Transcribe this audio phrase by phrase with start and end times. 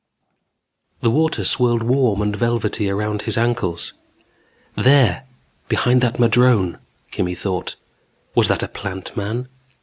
[1.03, 3.93] _The water swirled warm and velvety around his ankles.
[4.73, 5.27] There,
[5.67, 6.79] behind that madrone,
[7.11, 7.75] Kimmy thought.
[8.33, 9.47] Was that a Plant Man?